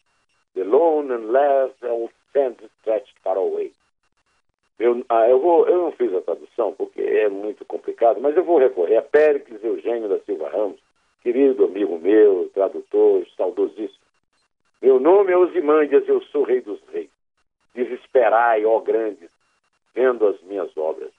the 0.56 0.64
lone 0.64 1.12
and 1.12 1.32
last 1.32 1.74
old 1.84 2.12
sand 2.34 2.56
stretched 2.82 3.14
far 3.24 3.38
away. 3.38 3.72
Eu, 4.80 5.04
ah, 5.10 5.28
eu, 5.30 5.40
vou, 5.40 5.68
eu 5.68 5.78
não 5.78 5.92
fiz 5.92 6.14
a 6.14 6.22
tradução 6.22 6.74
porque 6.74 7.02
é 7.02 7.30
muito 7.30 7.64
complicado, 7.66 8.20
mas 8.20 8.36
eu 8.36 8.44
vou 8.44 8.58
recorrer 8.58 8.98
a 8.98 9.02
Péricles 9.02 9.64
Eugênio 9.64 10.10
da 10.10 10.20
Silva 10.20 10.50
Ramos, 10.50 10.80
querido 11.22 11.66
amigo 11.66 11.98
meu, 12.00 12.50
tradutor, 12.54 13.26
saudosíssimo. 13.38 14.04
Meu 14.82 15.00
nome 15.00 15.32
é 15.32 15.38
Osimândias, 15.38 16.08
eu 16.08 16.22
sou 16.24 16.44
rei 16.44 16.60
dos 16.62 16.82
reis. 16.92 17.10
Desesperai, 17.74 18.66
ó 18.66 18.80
grandes, 18.80 19.30
vendo 19.94 20.28
as 20.28 20.42
minhas 20.42 20.76
obras. 20.76 21.12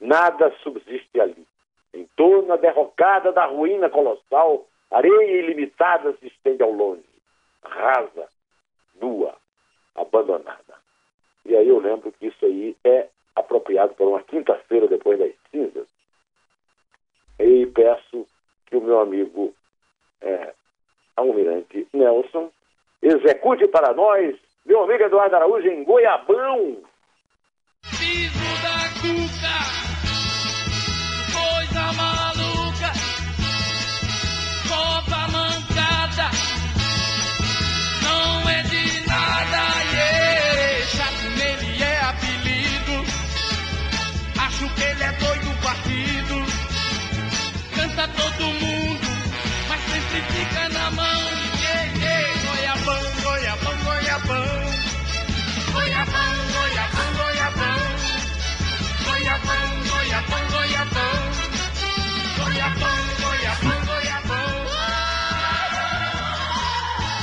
Nada 0.00 0.54
subsiste 0.62 1.20
ali. 1.20 1.46
Em 1.92 2.06
torno 2.14 2.52
a 2.52 2.56
derrocada 2.56 3.32
da 3.32 3.46
ruína 3.46 3.90
colossal, 3.90 4.66
areia 4.90 5.40
ilimitada 5.40 6.14
se 6.20 6.26
estende 6.26 6.62
ao 6.62 6.70
longe, 6.70 7.02
rasa, 7.64 8.28
nua, 9.00 9.34
abandonada. 9.94 10.78
E 11.48 11.56
aí 11.56 11.66
eu 11.66 11.80
lembro 11.80 12.12
que 12.12 12.26
isso 12.26 12.44
aí 12.44 12.76
é 12.84 13.08
apropriado 13.34 13.94
para 13.94 14.06
uma 14.06 14.22
quinta-feira 14.22 14.86
depois 14.86 15.18
das 15.18 15.32
cinzas. 15.50 15.88
E 17.38 17.66
peço 17.66 18.26
que 18.66 18.76
o 18.76 18.82
meu 18.82 19.00
amigo 19.00 19.54
é, 20.20 20.52
Almirante 21.16 21.88
Nelson 21.92 22.50
execute 23.00 23.66
para 23.68 23.94
nós, 23.94 24.36
meu 24.66 24.84
amigo 24.84 25.04
Eduardo 25.04 25.36
Araújo, 25.36 25.68
em 25.68 25.84
Goiabão. 25.84 26.82
Piso 27.82 28.62
da 28.62 28.84
cuca, 29.00 29.87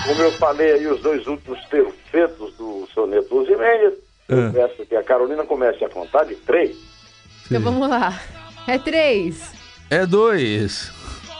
Como 0.06 0.22
eu 0.22 0.32
falei 0.34 0.74
aí, 0.74 0.88
os 0.88 1.02
dois 1.02 1.26
últimos 1.26 1.60
tercetos 1.66 2.56
do 2.58 2.88
soneto 2.94 3.34
Los 3.34 3.48
Jimenez, 3.48 3.94
eu 4.30 4.48
é. 4.48 4.52
peço 4.52 4.86
que 4.86 4.96
a 4.96 5.04
Carolina 5.04 5.44
comece 5.46 5.84
a 5.84 5.90
contar 5.90 6.26
de 6.26 6.36
três. 6.36 6.78
Então 7.46 7.62
vamos 7.62 7.90
lá. 7.90 8.20
É 8.68 8.78
três. 8.78 9.52
É 9.90 10.06
dois. 10.06 10.92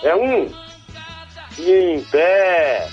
É 0.04 0.16
um. 0.16 0.52
E 1.58 1.72
em 1.72 2.04
pé. 2.06 2.88